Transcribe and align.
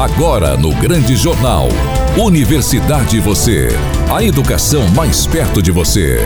Agora 0.00 0.56
no 0.56 0.74
Grande 0.76 1.14
Jornal. 1.14 1.68
Universidade 2.16 3.20
Você. 3.20 3.68
A 4.10 4.24
educação 4.24 4.88
mais 4.96 5.26
perto 5.26 5.60
de 5.60 5.70
você. 5.70 6.20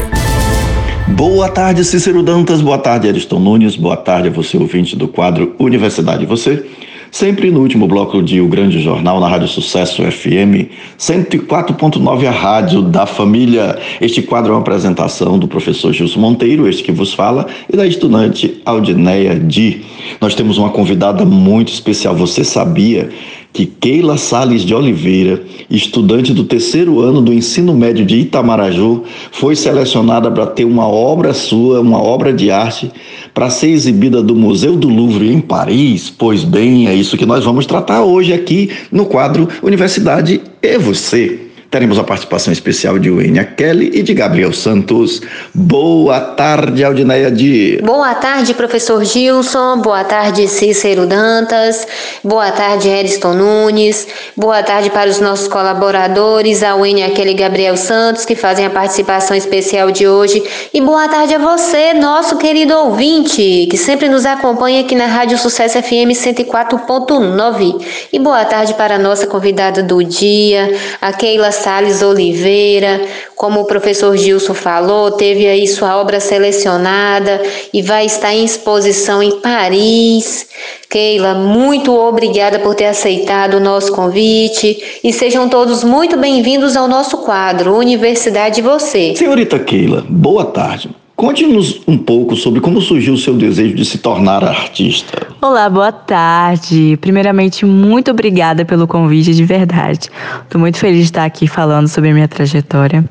Boa 1.08 1.48
tarde, 1.48 1.84
Cícero 1.84 2.22
Dantas. 2.22 2.60
Boa 2.60 2.79
tarde, 2.79 3.08
Ariston 3.08 3.40
Nunes. 3.40 3.74
Boa 3.74 3.96
tarde 3.96 4.29
a 4.29 4.30
você, 4.30 4.56
ouvinte 4.56 4.95
do 4.95 5.08
quadro 5.08 5.56
Universidade 5.58 6.24
Você. 6.24 6.64
Sempre 7.10 7.50
no 7.50 7.60
último 7.60 7.88
bloco 7.88 8.22
de 8.22 8.40
O 8.40 8.47
Grande 8.47 8.81
Jornal, 8.81 9.19
na 9.19 9.29
Rádio 9.29 9.49
Sucesso 9.49 10.03
FM 10.03 10.71
104.9, 10.97 12.27
a 12.27 12.31
rádio 12.31 12.81
da 12.81 13.06
família. 13.06 13.77
Este 14.01 14.22
quadro 14.22 14.53
é 14.53 14.54
uma 14.54 14.61
apresentação 14.61 15.37
do 15.37 15.49
professor 15.49 15.93
Gilson 15.93 16.20
Monteiro, 16.20 16.69
este 16.69 16.83
que 16.84 16.93
vos 16.93 17.12
fala, 17.12 17.47
e 17.73 17.77
da 17.77 17.84
estudante 17.84 18.61
Aldineia 18.65 19.38
Di. 19.38 19.84
Nós 20.20 20.34
temos 20.34 20.59
uma 20.59 20.70
convidada 20.70 21.25
muito 21.25 21.73
especial. 21.73 22.15
Você 22.16 22.43
sabia 22.43 23.11
que 23.55 23.66
Keila 23.66 24.18
Sales 24.18 24.62
de 24.62 24.74
Oliveira, 24.74 25.40
estudante 25.70 26.34
do 26.34 26.42
terceiro 26.42 27.00
ano 27.00 27.22
do 27.22 27.32
ensino 27.32 27.72
médio 27.72 28.04
de 28.04 28.16
Itamaraju, 28.16 29.04
foi 29.30 29.54
selecionada 29.54 30.28
para 30.28 30.45
ter 30.45 30.64
uma 30.64 30.88
obra 30.88 31.32
sua, 31.32 31.80
uma 31.80 32.02
obra 32.02 32.32
de 32.32 32.50
arte, 32.50 32.90
para 33.32 33.48
ser 33.48 33.68
exibida 33.68 34.20
do 34.20 34.34
Museu 34.34 34.74
do 34.74 34.88
Louvre 34.88 35.32
em 35.32 35.40
Paris. 35.40 36.10
Pois 36.10 36.42
bem, 36.42 36.88
é 36.88 36.95
isso 36.96 37.16
que 37.16 37.24
nós 37.24 37.45
vamos 37.45 37.64
tratar 37.64 38.02
hoje 38.02 38.32
aqui 38.32 38.70
no 38.90 39.06
quadro 39.06 39.48
Universidade 39.62 40.40
e 40.60 40.78
Você. 40.78 41.43
Teremos 41.74 41.98
a 41.98 42.05
participação 42.05 42.52
especial 42.52 43.01
de 43.01 43.10
Wênia 43.10 43.45
Kelly 43.45 43.91
e 43.95 44.01
de 44.01 44.15
Gabriel 44.15 44.52
Santos. 44.52 45.20
Boa 45.52 46.20
tarde, 46.20 46.84
Aldineia 46.84 47.32
Di. 47.32 47.80
Boa 47.82 48.15
tarde, 48.15 48.55
professor 48.55 49.05
Gilson. 49.05 49.79
Boa 49.79 50.05
tarde, 50.05 50.46
Cícero 50.46 51.05
Dantas. 51.05 51.84
Boa 52.23 52.52
tarde, 52.52 52.88
Eriston 52.88 53.34
Nunes. 53.34 54.06
Boa 54.37 54.62
tarde 54.62 54.88
para 54.88 55.10
os 55.10 55.18
nossos 55.18 55.48
colaboradores, 55.48 56.63
a 56.63 56.76
Wênia 56.76 57.10
Kelly 57.10 57.32
e 57.32 57.35
Gabriel 57.35 57.76
Santos, 57.76 58.24
que 58.24 58.37
fazem 58.37 58.65
a 58.65 58.70
participação 58.70 59.37
especial 59.37 59.91
de 59.91 60.07
hoje. 60.07 60.45
E 60.73 60.80
boa 60.80 61.09
tarde 61.09 61.35
a 61.35 61.38
você, 61.38 61.93
nosso 61.93 62.37
querido 62.37 62.73
ouvinte, 62.73 63.66
que 63.68 63.76
sempre 63.76 64.09
nos 64.09 64.25
acompanha 64.25 64.83
aqui 64.83 64.95
na 64.95 65.07
Rádio 65.07 65.37
Sucesso 65.39 65.83
FM 65.83 66.15
104.9. 66.15 67.85
E 68.13 68.19
boa 68.20 68.45
tarde 68.45 68.75
para 68.75 68.95
a 68.95 68.98
nossa 68.98 69.27
convidada 69.27 69.83
do 69.83 70.05
dia, 70.05 70.73
a 71.01 71.13
Keila 71.13 71.51
Sales 71.65 72.03
Oliveira, 72.03 73.01
como 73.34 73.61
o 73.61 73.65
professor 73.65 74.15
Gilson 74.19 74.53
falou, 74.53 75.12
teve 75.12 75.47
aí 75.47 75.67
sua 75.67 75.98
obra 75.98 76.20
selecionada 76.20 77.43
e 77.73 77.81
vai 77.81 78.05
estar 78.05 78.34
em 78.34 78.45
exposição 78.45 79.23
em 79.23 79.41
Paris. 79.41 80.47
Keila, 80.91 81.33
muito 81.33 81.91
obrigada 81.98 82.59
por 82.59 82.75
ter 82.75 82.85
aceitado 82.85 83.55
o 83.55 83.61
nosso 83.61 83.92
convite 83.92 85.01
e 85.03 85.11
sejam 85.11 85.48
todos 85.48 85.83
muito 85.83 86.19
bem-vindos 86.19 86.77
ao 86.77 86.87
nosso 86.87 87.17
quadro 87.19 87.75
Universidade 87.75 88.61
Você. 88.61 89.17
Senhorita 89.17 89.59
Keila, 89.59 90.05
boa 90.07 90.45
tarde. 90.45 90.91
Conte-nos 91.17 91.81
um 91.87 91.97
pouco 91.97 92.34
sobre 92.34 92.61
como 92.61 92.81
surgiu 92.81 93.15
o 93.15 93.17
seu 93.17 93.34
desejo 93.34 93.77
de 93.77 93.84
se 93.84 93.98
tornar 93.98 94.43
artista. 94.43 95.29
Olá, 95.41 95.70
boa 95.70 95.93
tarde. 95.93 96.98
Primeiramente, 97.01 97.65
muito 97.65 98.11
obrigada 98.11 98.65
pelo 98.65 98.89
convite, 98.89 99.33
de 99.33 99.45
verdade. 99.45 100.11
Estou 100.42 100.61
muito 100.61 100.77
feliz 100.77 100.98
de 100.98 101.05
estar 101.05 101.25
aqui 101.25 101.47
falando 101.47 101.87
sobre 101.87 102.11
a 102.11 102.15
minha 102.15 102.27
trajetória. 102.27 103.05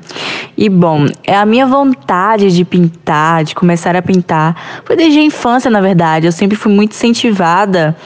E, 0.54 0.68
bom, 0.68 1.06
é 1.26 1.34
a 1.34 1.46
minha 1.46 1.66
vontade 1.66 2.54
de 2.54 2.62
pintar, 2.62 3.42
de 3.42 3.54
começar 3.54 3.96
a 3.96 4.02
pintar, 4.02 4.82
foi 4.84 4.96
desde 4.96 5.18
a 5.20 5.22
infância, 5.22 5.70
na 5.70 5.80
verdade. 5.80 6.26
Eu 6.26 6.32
sempre 6.32 6.58
fui 6.58 6.72
muito 6.72 6.92
incentivada 6.92 7.96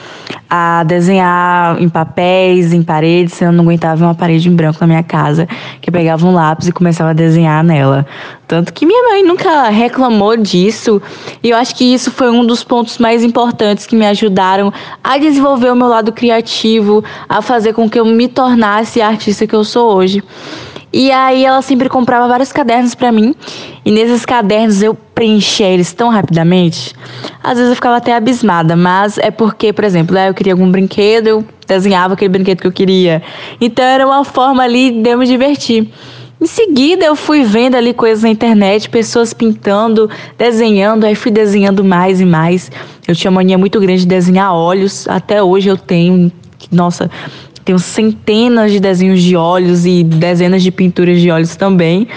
a 0.49 0.83
desenhar 0.83 1.79
em 1.81 1.89
papéis, 1.89 2.71
em 2.71 2.81
paredes. 2.81 3.39
Eu 3.41 3.51
não 3.51 3.65
aguentava 3.65 4.05
uma 4.05 4.15
parede 4.15 4.47
em 4.47 4.55
branco 4.55 4.77
na 4.79 4.87
minha 4.87 5.03
casa, 5.03 5.45
que 5.81 5.89
eu 5.89 5.93
pegava 5.93 6.25
um 6.25 6.33
lápis 6.33 6.69
e 6.69 6.71
começava 6.71 7.09
a 7.09 7.13
desenhar 7.13 7.63
nela. 7.63 8.07
Tanto 8.49 8.73
que 8.73 8.83
minha 8.83 9.03
mãe 9.03 9.23
nunca 9.23 9.69
reclamou 9.69 10.35
disso. 10.35 10.99
E 11.43 11.51
eu 11.51 11.57
acho 11.57 11.75
que 11.75 11.93
isso 11.93 12.09
foi 12.09 12.31
um 12.31 12.43
dos 12.43 12.63
pontos 12.63 12.97
mais 12.97 13.23
importantes 13.23 13.85
que 13.85 13.95
me 13.95 14.07
ajudaram 14.07 14.73
a 15.03 15.19
desenvolver 15.19 15.71
o 15.71 15.75
meu 15.75 15.87
lado 15.87 16.11
criativo, 16.11 17.03
a 17.29 17.43
fazer 17.43 17.73
com 17.73 17.87
que 17.87 17.99
eu 17.99 18.05
me 18.05 18.27
tornasse 18.27 19.03
a 19.03 19.07
artista 19.07 19.45
que 19.45 19.55
eu 19.55 19.63
sou 19.63 19.93
hoje. 19.93 20.23
E 20.91 21.11
aí 21.11 21.45
ela 21.45 21.61
sempre 21.61 21.87
comprava 21.87 22.27
vários 22.27 22.51
cadernos 22.51 22.95
para 22.95 23.11
mim, 23.11 23.35
e 23.85 23.91
nesses 23.91 24.25
cadernos 24.25 24.81
eu 24.81 24.95
preenchia 24.95 25.67
eles 25.67 25.93
tão 25.93 26.09
rapidamente. 26.09 26.95
Às 27.43 27.59
vezes 27.59 27.69
eu 27.69 27.75
ficava 27.75 27.97
até 27.97 28.15
abismada, 28.15 28.75
mas 28.75 29.19
é 29.19 29.29
porque, 29.29 29.71
por 29.71 29.83
exemplo, 29.83 30.15
né, 30.15 30.27
eu 30.27 30.33
queria 30.33 30.53
algum 30.53 30.71
brinquedo, 30.71 31.27
eu 31.27 31.45
desenhava 31.67 32.15
aquele 32.15 32.29
brinquedo 32.29 32.61
que 32.61 32.67
eu 32.67 32.71
queria. 32.71 33.21
Então 33.61 33.85
era 33.85 34.07
uma 34.07 34.25
forma 34.25 34.63
ali 34.63 34.89
de 34.89 35.11
eu 35.11 35.19
me 35.19 35.27
divertir. 35.27 35.87
Em 36.41 36.45
seguida, 36.45 37.05
eu 37.05 37.17
fui 37.17 37.43
vendo 37.43 37.75
ali 37.75 37.93
coisas 37.93 38.23
na 38.23 38.29
internet, 38.29 38.89
pessoas 38.89 39.33
pintando, 39.33 40.09
desenhando, 40.37 41.05
aí 41.05 41.13
fui 41.13 41.31
desenhando 41.31 41.83
mais 41.83 42.21
e 42.21 42.25
mais. 42.25 42.71
Eu 43.05 43.13
tinha 43.13 43.29
mania 43.29 43.57
muito 43.57 43.77
grande 43.79 44.01
de 44.01 44.07
desenhar 44.07 44.53
olhos, 44.53 45.05
até 45.09 45.43
hoje 45.43 45.67
eu 45.67 45.77
tenho. 45.77 46.31
Nossa, 46.71 47.11
tenho 47.65 47.77
centenas 47.77 48.71
de 48.71 48.79
desenhos 48.79 49.21
de 49.21 49.35
olhos 49.35 49.85
e 49.85 50.01
dezenas 50.03 50.63
de 50.63 50.71
pinturas 50.71 51.19
de 51.19 51.29
olhos 51.29 51.57
também. 51.57 52.07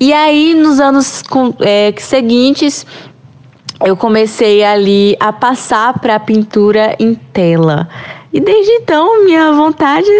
E 0.00 0.12
aí, 0.12 0.54
nos 0.54 0.80
anos 0.80 1.22
é, 1.60 1.94
seguintes, 1.96 2.84
eu 3.84 3.96
comecei 3.96 4.64
ali 4.64 5.16
a 5.20 5.32
passar 5.32 5.98
para 6.00 6.16
a 6.16 6.20
pintura 6.20 6.96
em 6.98 7.14
tela. 7.14 7.88
E 8.32 8.40
desde 8.40 8.72
então, 8.72 9.24
minha 9.24 9.52
vontade 9.52 10.10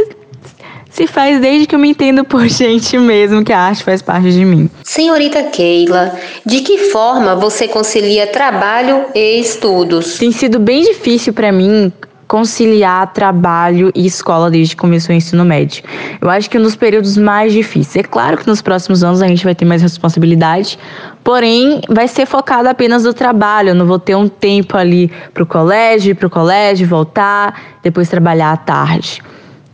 se 0.91 1.07
faz 1.07 1.41
desde 1.41 1.67
que 1.67 1.75
eu 1.75 1.79
me 1.79 1.91
entendo 1.91 2.25
por 2.25 2.47
gente 2.49 2.99
mesmo, 2.99 3.45
que 3.45 3.53
a 3.53 3.61
arte 3.61 3.85
faz 3.85 4.03
parte 4.03 4.31
de 4.33 4.45
mim. 4.45 4.71
Senhorita 4.83 5.45
Keila, 5.45 6.13
de 6.45 6.61
que 6.61 6.91
forma 6.91 7.37
você 7.37 7.69
concilia 7.69 8.27
trabalho 8.27 9.07
e 9.15 9.41
estudos? 9.41 10.19
Tem 10.19 10.33
sido 10.33 10.59
bem 10.59 10.83
difícil 10.83 11.33
para 11.33 11.53
mim 11.53 11.93
conciliar 12.29 13.11
trabalho 13.15 13.91
e 13.95 14.05
escola 14.05 14.51
desde 14.51 14.77
que 14.77 14.81
começou 14.81 15.15
o 15.15 15.17
ensino 15.17 15.45
médio. 15.47 15.83
Eu 16.21 16.29
acho 16.29 16.49
que 16.49 16.59
um 16.59 16.63
dos 16.63 16.77
períodos 16.77 17.17
mais 17.17 17.55
difíceis. 17.55 18.05
É 18.05 18.07
claro 18.07 18.37
que 18.37 18.47
nos 18.47 18.61
próximos 18.61 19.03
anos 19.03 19.23
a 19.23 19.27
gente 19.27 19.43
vai 19.43 19.55
ter 19.55 19.65
mais 19.65 19.81
responsabilidade, 19.81 20.79
porém 21.25 21.81
vai 21.89 22.07
ser 22.07 22.27
focado 22.27 22.69
apenas 22.69 23.05
no 23.05 23.15
trabalho. 23.15 23.71
Eu 23.71 23.75
não 23.75 23.87
vou 23.87 23.99
ter 23.99 24.15
um 24.15 24.29
tempo 24.29 24.77
ali 24.77 25.11
para 25.33 25.43
o 25.43 25.47
colégio, 25.47 26.15
para 26.15 26.27
o 26.27 26.31
colégio, 26.31 26.87
voltar, 26.87 27.79
depois 27.83 28.11
trabalhar 28.11 28.53
à 28.53 28.57
tarde. 28.59 29.23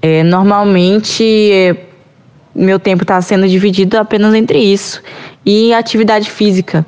É, 0.06 0.22
normalmente, 0.22 1.24
é, 1.50 1.74
meu 2.54 2.78
tempo 2.78 3.04
está 3.04 3.22
sendo 3.22 3.48
dividido 3.48 3.96
apenas 3.96 4.34
entre 4.34 4.58
isso 4.58 5.02
e 5.46 5.72
atividade 5.72 6.30
física. 6.30 6.84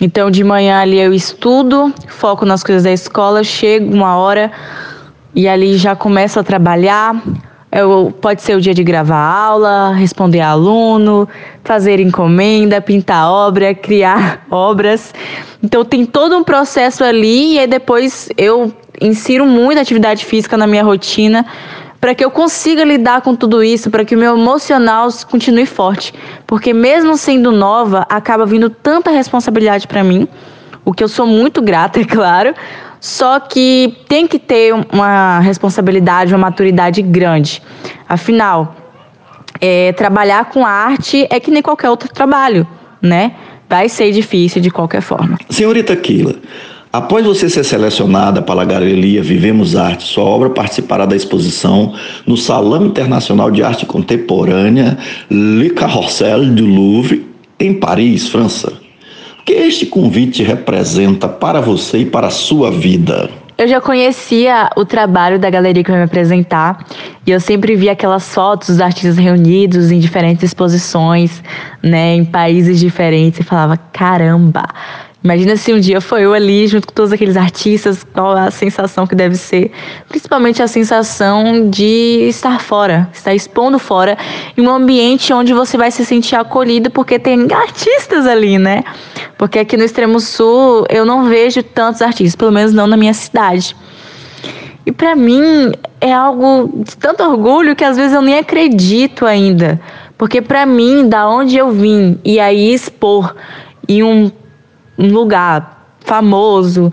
Então, 0.00 0.30
de 0.30 0.44
manhã 0.44 0.78
ali 0.78 1.00
eu 1.00 1.12
estudo, 1.12 1.92
foco 2.06 2.46
nas 2.46 2.62
coisas 2.62 2.84
da 2.84 2.92
escola, 2.92 3.42
chego 3.42 3.92
uma 3.92 4.16
hora 4.16 4.52
e 5.34 5.48
ali 5.48 5.76
já 5.76 5.96
começo 5.96 6.38
a 6.38 6.44
trabalhar. 6.44 7.20
Eu, 7.72 8.16
pode 8.20 8.40
ser 8.40 8.56
o 8.56 8.60
dia 8.60 8.72
de 8.72 8.84
gravar 8.84 9.18
aula, 9.18 9.92
responder 9.92 10.40
aluno, 10.40 11.28
fazer 11.64 11.98
encomenda, 11.98 12.80
pintar 12.80 13.28
obra, 13.28 13.74
criar 13.74 14.46
obras. 14.48 15.12
Então 15.60 15.84
tem 15.84 16.06
todo 16.06 16.36
um 16.36 16.44
processo 16.44 17.02
ali 17.02 17.54
e 17.54 17.58
aí 17.58 17.66
depois 17.66 18.28
eu 18.38 18.72
insiro 19.00 19.44
muito 19.44 19.80
atividade 19.80 20.24
física 20.24 20.56
na 20.56 20.68
minha 20.68 20.84
rotina 20.84 21.44
para 22.04 22.14
que 22.14 22.22
eu 22.22 22.30
consiga 22.30 22.84
lidar 22.84 23.22
com 23.22 23.34
tudo 23.34 23.64
isso, 23.64 23.90
para 23.90 24.04
que 24.04 24.14
o 24.14 24.18
meu 24.18 24.36
emocional 24.36 25.08
continue 25.26 25.64
forte. 25.64 26.12
Porque 26.46 26.74
mesmo 26.74 27.16
sendo 27.16 27.50
nova, 27.50 28.04
acaba 28.10 28.44
vindo 28.44 28.68
tanta 28.68 29.10
responsabilidade 29.10 29.88
para 29.88 30.04
mim, 30.04 30.28
o 30.84 30.92
que 30.92 31.02
eu 31.02 31.08
sou 31.08 31.26
muito 31.26 31.62
grata, 31.62 31.98
é 32.02 32.04
claro, 32.04 32.54
só 33.00 33.40
que 33.40 33.96
tem 34.06 34.28
que 34.28 34.38
ter 34.38 34.74
uma 34.92 35.40
responsabilidade, 35.40 36.34
uma 36.34 36.40
maturidade 36.40 37.00
grande. 37.00 37.62
Afinal, 38.06 38.76
é, 39.58 39.90
trabalhar 39.94 40.50
com 40.50 40.66
arte 40.66 41.26
é 41.30 41.40
que 41.40 41.50
nem 41.50 41.62
qualquer 41.62 41.88
outro 41.88 42.10
trabalho, 42.12 42.68
né? 43.00 43.34
Vai 43.66 43.88
ser 43.88 44.12
difícil 44.12 44.60
de 44.60 44.70
qualquer 44.70 45.00
forma. 45.00 45.38
Senhorita 45.48 45.96
Kila, 45.96 46.34
Após 46.94 47.26
você 47.26 47.50
ser 47.50 47.64
selecionada 47.64 48.40
para 48.40 48.62
a 48.62 48.64
Galeria 48.64 49.20
Vivemos 49.20 49.74
Arte, 49.74 50.04
sua 50.04 50.22
obra 50.22 50.48
participará 50.50 51.04
da 51.04 51.16
exposição 51.16 51.92
no 52.24 52.36
Salão 52.36 52.86
Internacional 52.86 53.50
de 53.50 53.64
Arte 53.64 53.84
Contemporânea 53.84 54.96
Le 55.28 55.70
Carrousel 55.70 56.46
du 56.54 56.64
Louvre, 56.64 57.28
em 57.58 57.74
Paris, 57.74 58.28
França. 58.28 58.74
O 59.40 59.42
que 59.44 59.54
este 59.54 59.86
convite 59.86 60.44
representa 60.44 61.26
para 61.26 61.60
você 61.60 61.98
e 61.98 62.06
para 62.06 62.28
a 62.28 62.30
sua 62.30 62.70
vida? 62.70 63.28
Eu 63.58 63.66
já 63.66 63.80
conhecia 63.80 64.70
o 64.76 64.84
trabalho 64.84 65.36
da 65.36 65.50
galeria 65.50 65.82
que 65.82 65.90
vai 65.90 65.98
me 65.98 66.06
apresentar 66.06 66.86
e 67.26 67.30
eu 67.32 67.40
sempre 67.40 67.74
via 67.74 67.90
aquelas 67.90 68.28
fotos 68.32 68.68
dos 68.68 68.80
artistas 68.80 69.16
reunidos 69.16 69.90
em 69.90 69.98
diferentes 69.98 70.44
exposições, 70.44 71.42
né, 71.82 72.14
em 72.14 72.24
países 72.24 72.78
diferentes 72.78 73.40
e 73.40 73.42
falava: 73.42 73.76
caramba, 73.92 74.64
Imagina 75.24 75.56
se 75.56 75.72
um 75.72 75.80
dia 75.80 76.02
foi 76.02 76.26
eu 76.26 76.34
ali 76.34 76.66
junto 76.66 76.86
com 76.86 76.92
todos 76.92 77.10
aqueles 77.10 77.34
artistas, 77.34 78.04
qual 78.04 78.36
a 78.36 78.50
sensação 78.50 79.06
que 79.06 79.14
deve 79.14 79.36
ser. 79.36 79.72
Principalmente 80.06 80.62
a 80.62 80.68
sensação 80.68 81.70
de 81.70 82.26
estar 82.28 82.60
fora, 82.60 83.08
estar 83.10 83.34
expondo 83.34 83.78
fora 83.78 84.18
em 84.54 84.60
um 84.60 84.70
ambiente 84.70 85.32
onde 85.32 85.54
você 85.54 85.78
vai 85.78 85.90
se 85.90 86.04
sentir 86.04 86.36
acolhido 86.36 86.90
porque 86.90 87.18
tem 87.18 87.50
artistas 87.54 88.26
ali, 88.26 88.58
né? 88.58 88.84
Porque 89.38 89.60
aqui 89.60 89.78
no 89.78 89.84
extremo 89.84 90.20
sul 90.20 90.84
eu 90.90 91.06
não 91.06 91.24
vejo 91.24 91.62
tantos 91.62 92.02
artistas, 92.02 92.36
pelo 92.36 92.52
menos 92.52 92.74
não 92.74 92.86
na 92.86 92.96
minha 92.96 93.14
cidade. 93.14 93.74
E 94.84 94.92
para 94.92 95.16
mim 95.16 95.72
é 96.02 96.12
algo 96.12 96.70
de 96.84 96.98
tanto 96.98 97.22
orgulho 97.22 97.74
que 97.74 97.82
às 97.82 97.96
vezes 97.96 98.12
eu 98.12 98.20
nem 98.20 98.36
acredito 98.36 99.24
ainda. 99.24 99.80
Porque 100.18 100.42
para 100.42 100.66
mim, 100.66 101.08
da 101.08 101.26
onde 101.26 101.56
eu 101.56 101.70
vim 101.70 102.20
e 102.22 102.38
aí 102.38 102.74
expor 102.74 103.34
em 103.88 104.02
um 104.02 104.30
um 104.98 105.08
lugar 105.08 105.86
famoso, 106.00 106.92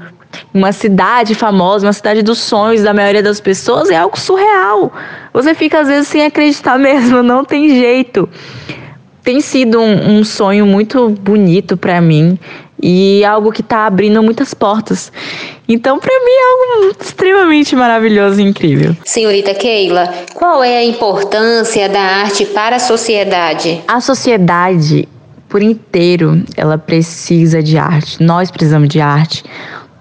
uma 0.53 0.71
cidade 0.71 1.35
famosa, 1.35 1.85
uma 1.85 1.93
cidade 1.93 2.21
dos 2.21 2.39
sonhos 2.39 2.83
da 2.83 2.93
maioria 2.93 3.23
das 3.23 3.39
pessoas, 3.39 3.89
é 3.89 3.95
algo 3.95 4.19
surreal. 4.19 4.91
Você 5.33 5.53
fica 5.53 5.81
às 5.81 5.87
vezes 5.87 6.07
sem 6.07 6.25
acreditar 6.25 6.77
mesmo, 6.79 7.21
não 7.21 7.43
tem 7.43 7.69
jeito. 7.69 8.27
Tem 9.23 9.39
sido 9.39 9.79
um, 9.79 10.17
um 10.17 10.23
sonho 10.23 10.65
muito 10.65 11.09
bonito 11.09 11.77
para 11.77 12.01
mim 12.01 12.39
e 12.81 13.23
algo 13.23 13.51
que 13.51 13.61
está 13.61 13.85
abrindo 13.85 14.23
muitas 14.23 14.53
portas. 14.53 15.11
Então, 15.67 15.99
para 15.99 16.11
mim, 16.11 16.31
é 16.31 16.79
algo 16.81 16.95
extremamente 16.99 17.75
maravilhoso 17.75 18.41
e 18.41 18.43
incrível. 18.43 18.95
Senhorita 19.05 19.53
Keila, 19.53 20.11
qual 20.33 20.63
é 20.63 20.77
a 20.77 20.83
importância 20.83 21.87
da 21.87 22.01
arte 22.01 22.45
para 22.47 22.77
a 22.77 22.79
sociedade? 22.79 23.81
A 23.87 24.01
sociedade 24.01 25.07
por 25.51 25.61
inteiro 25.61 26.41
ela 26.55 26.77
precisa 26.77 27.61
de 27.61 27.77
arte. 27.77 28.23
Nós 28.23 28.49
precisamos 28.49 28.87
de 28.87 29.01
arte. 29.01 29.43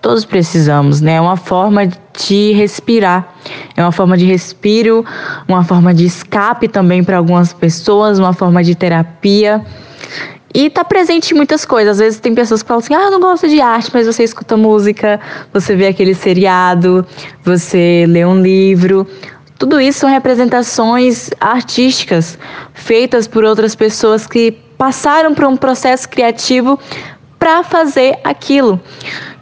Todos 0.00 0.25
precisamos, 0.25 1.00
né? 1.00 1.14
É 1.14 1.20
uma 1.20 1.37
forma 1.37 1.87
de 1.87 2.52
respirar. 2.52 3.35
É 3.76 3.82
uma 3.82 3.91
forma 3.91 4.17
de 4.17 4.25
respiro, 4.25 5.05
uma 5.49 5.64
forma 5.64 5.93
de 5.93 6.06
escape 6.06 6.69
também 6.69 7.02
para 7.02 7.19
algumas 7.19 7.52
pessoas, 7.52 8.19
uma 8.19 8.32
forma 8.32 8.62
de 8.62 8.76
terapia. 8.76 9.62
E 10.55 10.70
tá 10.70 10.85
presente 10.85 11.32
em 11.32 11.37
muitas 11.37 11.64
coisas. 11.64 11.97
Às 11.97 11.99
vezes 11.99 12.20
tem 12.20 12.32
pessoas 12.32 12.62
que 12.62 12.69
falam 12.69 12.82
assim: 12.82 12.94
ah, 12.94 13.02
eu 13.02 13.11
não 13.11 13.20
gosto 13.20 13.49
de 13.49 13.61
arte, 13.61 13.91
mas 13.93 14.06
você 14.06 14.23
escuta 14.23 14.56
música, 14.56 15.19
você 15.52 15.75
vê 15.75 15.88
aquele 15.88 16.14
seriado, 16.14 17.05
você 17.44 18.06
lê 18.08 18.25
um 18.25 18.41
livro. 18.41 19.05
Tudo 19.58 19.81
isso 19.81 19.99
são 19.99 20.08
representações 20.08 21.31
artísticas 21.41 22.38
feitas 22.73 23.26
por 23.26 23.44
outras 23.44 23.75
pessoas 23.75 24.26
que 24.26 24.70
passaram 24.81 25.35
por 25.35 25.44
um 25.44 25.59
processo 25.59 26.09
criativo 26.09 26.79
para 27.38 27.62
fazer 27.62 28.19
aquilo. 28.25 28.81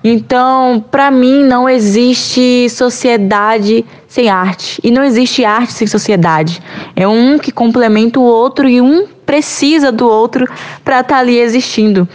Então, 0.02 0.84
para 0.90 1.12
mim, 1.12 1.44
não 1.44 1.68
existe 1.68 2.68
sociedade 2.68 3.86
sem 4.08 4.28
arte. 4.28 4.80
E 4.82 4.90
não 4.90 5.04
existe 5.04 5.44
arte 5.44 5.74
sem 5.74 5.86
sociedade. 5.86 6.60
É 6.96 7.06
um 7.06 7.38
que 7.38 7.52
complementa 7.52 8.18
o 8.18 8.24
outro 8.24 8.68
e 8.68 8.80
um 8.80 9.06
precisa 9.24 9.92
do 9.92 10.08
outro 10.08 10.44
para 10.82 11.02
estar 11.02 11.14
tá 11.14 11.20
ali 11.20 11.38
existindo. 11.38 12.08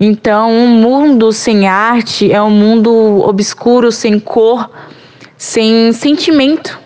Então, 0.00 0.50
um 0.50 0.68
mundo 0.68 1.32
sem 1.32 1.68
arte 1.68 2.32
é 2.32 2.42
um 2.42 2.50
mundo 2.50 3.22
obscuro, 3.28 3.92
sem 3.92 4.18
cor, 4.18 4.70
sem 5.36 5.92
sentimento. 5.92 6.78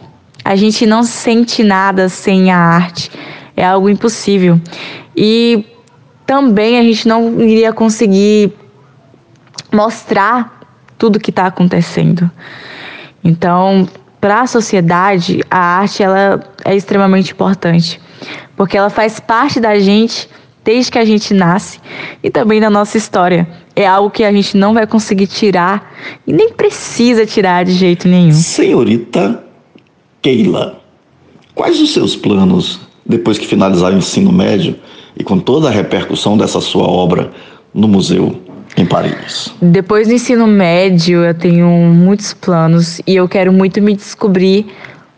A 0.45 0.57
gente 0.57 0.85
não 0.87 1.05
sente 1.05 1.63
nada 1.63 2.09
sem 2.09 2.51
a 2.51 2.59
arte. 2.59 3.13
É 3.59 3.65
algo 3.65 3.89
impossível. 3.89 4.61
E 5.17 5.65
também 6.25 6.79
a 6.79 6.83
gente 6.85 7.09
não 7.09 7.41
iria 7.41 7.73
conseguir 7.73 8.53
mostrar 9.73 10.61
tudo 10.97 11.19
que 11.19 11.31
está 11.31 11.47
acontecendo. 11.47 12.31
Então, 13.25 13.89
para 14.21 14.43
a 14.43 14.47
sociedade, 14.47 15.41
a 15.51 15.59
arte 15.81 16.05
ela 16.05 16.41
é 16.65 16.77
extremamente 16.77 17.33
importante, 17.33 18.01
porque 18.57 18.79
ela 18.79 18.91
faz 18.91 19.19
parte 19.19 19.59
da 19.59 19.77
gente 19.77 20.31
desde 20.63 20.93
que 20.93 20.99
a 20.99 21.05
gente 21.05 21.35
nasce 21.35 21.81
e 22.23 22.31
também 22.31 22.61
da 22.61 22.71
nossa 22.71 22.97
história. 22.97 23.49
É 23.75 23.89
algo 23.89 24.09
que 24.09 24.23
a 24.23 24.31
gente 24.31 24.57
não 24.57 24.73
vai 24.73 24.87
conseguir 24.87 25.27
tirar 25.27 25.93
e 26.25 26.33
nem 26.33 26.53
precisa 26.53 27.27
tirar 27.27 27.65
de 27.65 27.73
jeito 27.73 28.07
nenhum. 28.07 28.35
Senhorita 28.35 29.43
Keila, 30.23 30.81
quais 31.57 31.81
os 31.81 31.93
seus 31.93 32.15
planos 32.15 32.87
depois 33.09 33.39
que 33.39 33.47
finalizar 33.47 33.93
o 33.93 33.97
ensino 33.97 34.31
médio 34.31 34.77
e 35.17 35.25
com 35.25 35.39
toda 35.39 35.69
a 35.69 35.71
repercussão 35.71 36.37
dessa 36.37 36.61
sua 36.61 36.85
obra 36.85 37.31
no 37.73 37.89
museu 37.89 38.41
em 38.77 38.85
Paris? 38.85 39.53
Depois 39.61 40.07
do 40.07 40.15
ensino 40.15 40.47
médio, 40.47 41.25
eu 41.25 41.35
tenho 41.35 41.67
muitos 41.67 42.35
planos 42.35 43.01
e 43.07 43.17
eu 43.17 43.29
quero 43.29 43.53
muito 43.53 43.81
me 43.81 43.95
descobrir 43.95 44.67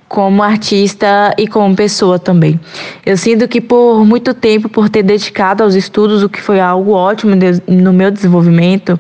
como 0.08 0.42
artista 0.42 1.32
e 1.38 1.46
como 1.46 1.76
pessoa 1.76 2.18
também. 2.18 2.58
Eu 3.06 3.16
sinto 3.16 3.46
que 3.46 3.60
por 3.60 4.04
muito 4.04 4.34
tempo, 4.34 4.68
por 4.68 4.88
ter 4.88 5.04
dedicado 5.04 5.62
aos 5.62 5.74
estudos, 5.76 6.22
o 6.24 6.28
que 6.28 6.40
foi 6.40 6.58
algo 6.58 6.92
ótimo 6.92 7.36
no 7.68 7.92
meu 7.92 8.10
desenvolvimento, 8.10 8.98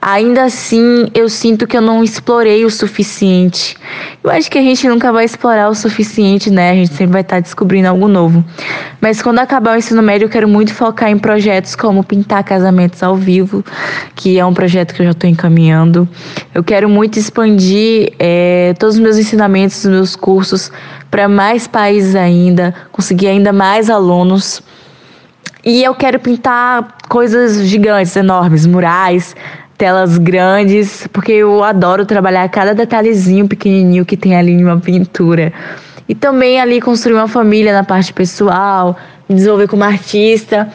ainda 0.00 0.44
assim 0.44 1.08
eu 1.14 1.28
sinto 1.28 1.66
que 1.66 1.76
eu 1.76 1.80
não 1.80 2.02
explorei 2.02 2.64
o 2.64 2.70
suficiente. 2.70 3.76
Eu 4.22 4.30
acho 4.30 4.50
que 4.50 4.58
a 4.58 4.62
gente 4.62 4.88
nunca 4.88 5.12
vai 5.12 5.24
explorar 5.24 5.68
o 5.68 5.74
suficiente, 5.74 6.50
né? 6.50 6.70
A 6.70 6.74
gente 6.74 6.94
sempre 6.94 7.12
vai 7.12 7.20
estar 7.22 7.40
descobrindo 7.40 7.88
algo 7.88 8.06
novo. 8.06 8.44
Mas 9.00 9.20
quando 9.20 9.40
acabar 9.40 9.74
o 9.74 9.78
ensino 9.78 10.02
médio, 10.02 10.26
eu 10.26 10.28
quero 10.28 10.48
muito 10.48 10.72
focar 10.72 11.10
em 11.10 11.18
projetos 11.18 11.74
como 11.74 12.04
pintar 12.04 12.44
casamentos 12.44 13.02
ao 13.02 13.16
vivo, 13.16 13.64
que 14.14 14.38
é 14.38 14.44
um 14.44 14.54
projeto 14.54 14.94
que 14.94 15.02
eu 15.02 15.06
já 15.06 15.12
estou 15.12 15.28
encaminhando. 15.28 16.08
Eu 16.54 16.62
quero 16.62 16.88
muito 16.88 17.18
expandir 17.18 18.12
é, 18.18 18.74
todos 18.78 18.94
os 18.96 19.00
meus 19.00 19.18
ensinamentos, 19.18 19.84
os 19.84 19.90
meus 19.90 20.16
cursos 20.16 20.70
para 21.10 21.28
mais 21.28 21.66
países 21.66 22.14
ainda, 22.14 22.74
conseguir 22.92 23.28
ainda 23.28 23.52
mais 23.52 23.90
alunos. 23.90 24.62
E 25.64 25.82
eu 25.82 25.94
quero 25.94 26.18
pintar 26.18 26.96
coisas 27.08 27.66
gigantes, 27.66 28.14
enormes, 28.16 28.64
murais, 28.64 29.34
telas 29.78 30.18
grandes, 30.18 31.06
porque 31.12 31.32
eu 31.32 31.62
adoro 31.62 32.04
trabalhar 32.04 32.48
cada 32.48 32.74
detalhezinho 32.74 33.46
pequenininho 33.46 34.04
que 34.04 34.16
tem 34.16 34.36
ali 34.36 34.52
em 34.52 34.64
uma 34.64 34.80
pintura. 34.80 35.52
E 36.08 36.14
também 36.14 36.60
ali 36.60 36.80
construir 36.80 37.14
uma 37.14 37.28
família 37.28 37.72
na 37.72 37.84
parte 37.84 38.12
pessoal, 38.12 38.96
me 39.28 39.36
desenvolver 39.36 39.68
como 39.68 39.84
artista. 39.84 40.68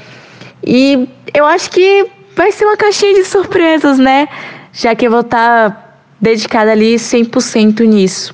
E 0.66 1.08
eu 1.34 1.46
acho 1.46 1.70
que 1.70 2.08
vai 2.36 2.52
ser 2.54 2.64
uma 2.66 2.78
caixinha 2.78 3.14
de 3.16 3.26
surpresas, 3.26 4.00
né? 4.00 4.28
Já 4.72 4.96
que 4.96 5.06
eu 5.06 5.12
vou 5.12 5.20
estar 5.20 5.70
tá 5.70 5.96
dedicada 6.22 6.72
ali 6.72 6.96
100% 6.96 7.82
nisso. 7.82 8.34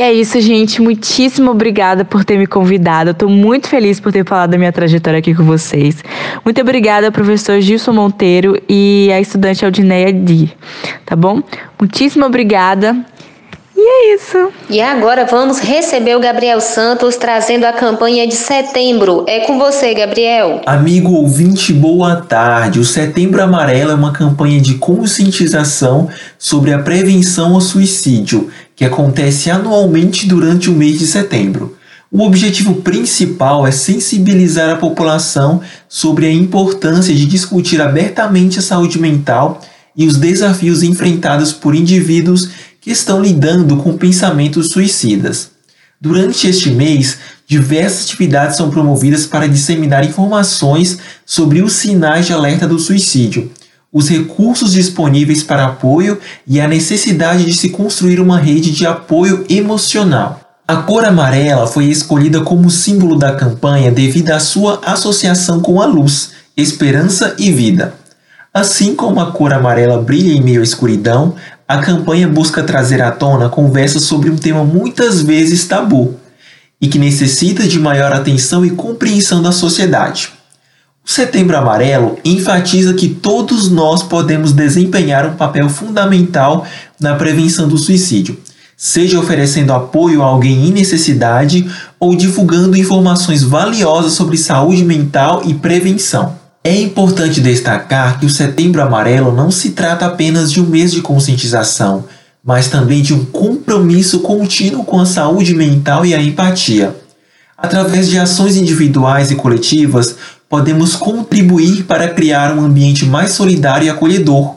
E 0.00 0.02
é 0.02 0.10
isso, 0.14 0.40
gente. 0.40 0.80
Muitíssimo 0.80 1.50
obrigada 1.50 2.06
por 2.06 2.24
ter 2.24 2.38
me 2.38 2.46
convidado. 2.46 3.10
Eu 3.10 3.14
tô 3.14 3.28
muito 3.28 3.68
feliz 3.68 4.00
por 4.00 4.10
ter 4.10 4.24
falado 4.24 4.52
da 4.52 4.56
minha 4.56 4.72
trajetória 4.72 5.18
aqui 5.18 5.34
com 5.34 5.44
vocês. 5.44 6.02
Muito 6.42 6.58
obrigada, 6.58 7.12
professor 7.12 7.60
Gilson 7.60 7.92
Monteiro 7.92 8.58
e 8.66 9.10
a 9.12 9.20
estudante 9.20 9.62
Aldineia 9.62 10.10
Di. 10.10 10.56
Tá 11.04 11.14
bom? 11.14 11.42
Muitíssimo 11.78 12.24
obrigada. 12.24 12.96
E 13.76 13.82
é 13.82 14.14
isso. 14.14 14.52
E 14.68 14.78
agora 14.78 15.24
vamos 15.24 15.58
receber 15.58 16.14
o 16.14 16.20
Gabriel 16.20 16.60
Santos 16.60 17.16
trazendo 17.16 17.64
a 17.64 17.72
campanha 17.72 18.26
de 18.26 18.34
setembro. 18.34 19.24
É 19.26 19.40
com 19.40 19.58
você, 19.58 19.94
Gabriel. 19.94 20.60
Amigo 20.66 21.12
ouvinte, 21.12 21.72
boa 21.72 22.16
tarde. 22.16 22.78
O 22.78 22.84
Setembro 22.84 23.42
Amarelo 23.42 23.90
é 23.90 23.94
uma 23.94 24.12
campanha 24.12 24.60
de 24.60 24.74
conscientização 24.74 26.10
sobre 26.38 26.74
a 26.74 26.78
prevenção 26.78 27.54
ao 27.54 27.60
suicídio, 27.62 28.50
que 28.80 28.84
acontece 28.86 29.50
anualmente 29.50 30.26
durante 30.26 30.70
o 30.70 30.72
mês 30.72 30.98
de 30.98 31.06
setembro. 31.06 31.76
O 32.10 32.22
objetivo 32.22 32.76
principal 32.76 33.66
é 33.66 33.70
sensibilizar 33.70 34.70
a 34.70 34.76
população 34.76 35.60
sobre 35.86 36.24
a 36.24 36.32
importância 36.32 37.14
de 37.14 37.26
discutir 37.26 37.82
abertamente 37.82 38.58
a 38.58 38.62
saúde 38.62 38.98
mental 38.98 39.60
e 39.94 40.06
os 40.06 40.16
desafios 40.16 40.82
enfrentados 40.82 41.52
por 41.52 41.74
indivíduos 41.74 42.48
que 42.80 42.90
estão 42.90 43.20
lidando 43.20 43.76
com 43.76 43.98
pensamentos 43.98 44.70
suicidas. 44.70 45.50
Durante 46.00 46.48
este 46.48 46.70
mês, 46.70 47.18
diversas 47.46 48.04
atividades 48.06 48.56
são 48.56 48.70
promovidas 48.70 49.26
para 49.26 49.46
disseminar 49.46 50.06
informações 50.06 50.98
sobre 51.26 51.60
os 51.60 51.74
sinais 51.74 52.24
de 52.24 52.32
alerta 52.32 52.66
do 52.66 52.78
suicídio, 52.78 53.52
os 53.92 54.08
recursos 54.08 54.72
disponíveis 54.72 55.42
para 55.42 55.66
apoio 55.66 56.18
e 56.46 56.60
a 56.60 56.68
necessidade 56.68 57.44
de 57.44 57.52
se 57.52 57.70
construir 57.70 58.20
uma 58.20 58.38
rede 58.38 58.70
de 58.70 58.86
apoio 58.86 59.44
emocional. 59.48 60.40
A 60.66 60.76
cor 60.76 61.04
amarela 61.04 61.66
foi 61.66 61.86
escolhida 61.86 62.42
como 62.42 62.70
símbolo 62.70 63.18
da 63.18 63.34
campanha 63.34 63.90
devido 63.90 64.30
à 64.30 64.38
sua 64.38 64.80
associação 64.84 65.58
com 65.60 65.82
a 65.82 65.86
luz, 65.86 66.30
esperança 66.56 67.34
e 67.36 67.50
vida. 67.50 67.94
Assim 68.54 68.94
como 68.94 69.20
a 69.20 69.32
cor 69.32 69.52
amarela 69.52 70.00
brilha 70.00 70.32
em 70.32 70.40
meio 70.40 70.60
à 70.60 70.62
escuridão, 70.62 71.34
a 71.66 71.78
campanha 71.78 72.28
busca 72.28 72.62
trazer 72.62 73.02
à 73.02 73.10
tona 73.10 73.48
conversas 73.48 74.02
sobre 74.04 74.30
um 74.30 74.36
tema 74.36 74.64
muitas 74.64 75.22
vezes 75.22 75.66
tabu 75.66 76.14
e 76.80 76.86
que 76.86 76.98
necessita 76.98 77.66
de 77.66 77.78
maior 77.78 78.12
atenção 78.12 78.64
e 78.64 78.70
compreensão 78.70 79.42
da 79.42 79.52
sociedade. 79.52 80.39
O 81.04 81.10
Setembro 81.10 81.56
Amarelo 81.56 82.18
enfatiza 82.24 82.94
que 82.94 83.08
todos 83.08 83.70
nós 83.70 84.02
podemos 84.02 84.52
desempenhar 84.52 85.26
um 85.26 85.34
papel 85.34 85.68
fundamental 85.68 86.66
na 87.00 87.14
prevenção 87.14 87.66
do 87.66 87.78
suicídio, 87.78 88.38
seja 88.76 89.18
oferecendo 89.18 89.72
apoio 89.72 90.22
a 90.22 90.26
alguém 90.26 90.68
em 90.68 90.72
necessidade 90.72 91.68
ou 91.98 92.14
divulgando 92.14 92.76
informações 92.76 93.42
valiosas 93.42 94.12
sobre 94.12 94.36
saúde 94.36 94.84
mental 94.84 95.42
e 95.44 95.54
prevenção. 95.54 96.38
É 96.62 96.78
importante 96.78 97.40
destacar 97.40 98.20
que 98.20 98.26
o 98.26 98.30
Setembro 98.30 98.82
Amarelo 98.82 99.34
não 99.34 99.50
se 99.50 99.70
trata 99.70 100.04
apenas 100.04 100.52
de 100.52 100.60
um 100.60 100.66
mês 100.66 100.92
de 100.92 101.00
conscientização, 101.00 102.04
mas 102.44 102.68
também 102.68 103.02
de 103.02 103.14
um 103.14 103.24
compromisso 103.24 104.20
contínuo 104.20 104.84
com 104.84 105.00
a 105.00 105.06
saúde 105.06 105.54
mental 105.54 106.04
e 106.04 106.14
a 106.14 106.22
empatia. 106.22 106.94
Através 107.56 108.08
de 108.08 108.18
ações 108.18 108.56
individuais 108.56 109.30
e 109.30 109.36
coletivas, 109.36 110.16
podemos 110.50 110.96
contribuir 110.96 111.84
para 111.84 112.08
criar 112.08 112.52
um 112.52 112.60
ambiente 112.60 113.06
mais 113.06 113.30
solidário 113.30 113.86
e 113.86 113.88
acolhedor, 113.88 114.56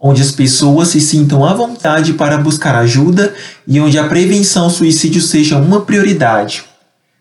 onde 0.00 0.22
as 0.22 0.32
pessoas 0.32 0.88
se 0.88 1.02
sintam 1.02 1.44
à 1.44 1.52
vontade 1.52 2.14
para 2.14 2.38
buscar 2.38 2.74
ajuda 2.74 3.34
e 3.68 3.78
onde 3.78 3.98
a 3.98 4.04
prevenção 4.04 4.64
ao 4.64 4.70
suicídio 4.70 5.20
seja 5.20 5.58
uma 5.58 5.82
prioridade. 5.82 6.64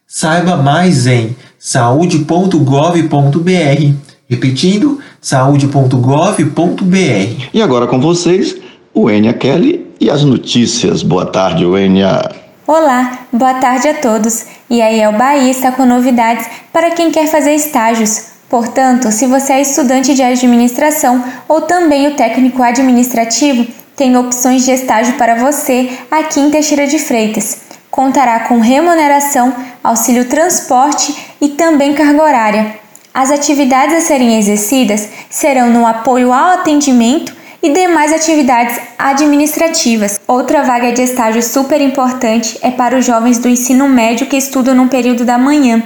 Saiba 0.08 0.56
mais 0.56 1.06
em 1.06 1.36
saúde.gov.br. 1.60 3.94
Repetindo, 4.30 5.00
saúde.gov.br. 5.20 7.50
E 7.54 7.62
agora 7.62 7.88
com 7.88 8.00
vocês, 8.00 8.56
o 8.94 9.10
Enia 9.10 9.34
Kelly 9.34 9.86
e 10.00 10.10
as 10.10 10.24
notícias. 10.24 11.04
Boa 11.04 11.26
tarde, 11.26 11.66
Enia. 11.66 12.43
Olá, 12.66 13.28
boa 13.30 13.56
tarde 13.56 13.90
a 13.90 13.94
todos. 13.96 14.46
E 14.70 14.82
a 14.82 14.90
IEL 14.90 15.12
Bahia 15.12 15.52
está 15.52 15.70
com 15.74 15.86
novidades 15.86 16.48
para 16.72 16.92
quem 16.92 17.12
quer 17.12 17.28
fazer 17.28 17.54
estágios. 17.56 18.28
Portanto, 18.50 19.12
se 19.12 19.28
você 19.28 19.52
é 19.52 19.62
estudante 19.62 20.14
de 20.16 20.24
administração 20.24 21.22
ou 21.46 21.60
também 21.60 22.08
o 22.08 22.16
técnico 22.16 22.64
administrativo, 22.64 23.68
tem 23.98 24.16
opções 24.16 24.64
de 24.64 24.72
estágio 24.72 25.16
para 25.16 25.36
você 25.36 25.92
aqui 26.10 26.40
em 26.40 26.50
Teixeira 26.50 26.88
de 26.88 27.00
Freitas. 27.00 27.58
Contará 27.92 28.40
com 28.48 28.62
remuneração, 28.62 29.54
auxílio 29.84 30.30
transporte 30.30 31.14
e 31.42 31.50
também 31.50 31.94
carga 31.94 32.24
horária. 32.24 32.76
As 33.14 33.30
atividades 33.30 33.98
a 33.98 34.00
serem 34.00 34.40
exercidas 34.40 35.10
serão 35.30 35.70
no 35.70 35.86
apoio 35.86 36.32
ao 36.32 36.60
atendimento 36.60 37.43
e 37.64 37.70
demais 37.70 38.12
atividades 38.12 38.78
administrativas. 39.00 40.20
Outra 40.28 40.64
vaga 40.64 40.92
de 40.92 41.02
estágio 41.02 41.42
super 41.42 41.80
importante 41.80 42.60
é 42.62 42.70
para 42.70 42.98
os 42.98 43.06
jovens 43.06 43.40
do 43.40 43.48
ensino 43.48 43.88
médio 43.88 44.28
que 44.28 44.36
estudam 44.36 44.76
no 44.76 44.90
período 44.90 45.24
da 45.24 45.38
manhã. 45.38 45.82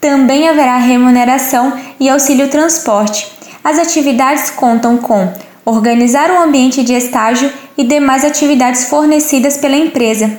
Também 0.00 0.48
haverá 0.48 0.76
remuneração 0.76 1.72
e 1.98 2.08
auxílio 2.08 2.48
transporte. 2.48 3.26
As 3.64 3.76
atividades 3.76 4.50
contam 4.50 4.98
com 4.98 5.32
organizar 5.64 6.30
um 6.30 6.40
ambiente 6.40 6.84
de 6.84 6.92
estágio 6.92 7.52
e 7.76 7.82
demais 7.82 8.24
atividades 8.24 8.84
fornecidas 8.84 9.56
pela 9.56 9.76
empresa. 9.76 10.30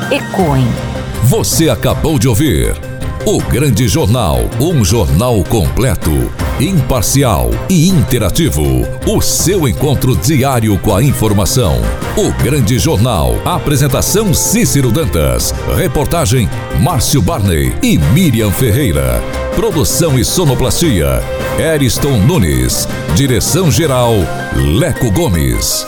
ECOIN. 0.09 0.67
Você 1.25 1.69
acabou 1.69 2.17
de 2.17 2.29
ouvir. 2.29 2.73
O 3.25 3.37
Grande 3.37 3.87
Jornal, 3.87 4.39
um 4.59 4.83
jornal 4.83 5.43
completo, 5.43 6.11
imparcial 6.61 7.49
e 7.67 7.89
interativo. 7.89 8.63
O 9.07 9.19
seu 9.19 9.67
encontro 9.67 10.15
diário 10.15 10.77
com 10.77 10.95
a 10.95 11.03
informação. 11.03 11.81
O 12.15 12.31
Grande 12.43 12.77
Jornal. 12.77 13.35
Apresentação 13.43 14.33
Cícero 14.33 14.91
Dantas. 14.91 15.53
Reportagem 15.75 16.47
Márcio 16.79 17.21
Barney 17.21 17.75
e 17.81 17.97
Miriam 17.97 18.51
Ferreira. 18.51 19.21
Produção 19.55 20.19
e 20.19 20.23
sonoplastia 20.23 21.21
Eriston 21.57 22.17
Nunes. 22.19 22.87
Direção 23.15 23.71
geral 23.71 24.13
Leco 24.55 25.09
Gomes. 25.11 25.85